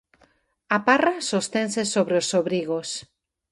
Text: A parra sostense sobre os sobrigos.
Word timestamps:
A 0.77 0.79
parra 0.87 1.13
sostense 1.31 1.81
sobre 1.93 2.15
os 2.21 2.29
sobrigos. 2.33 2.89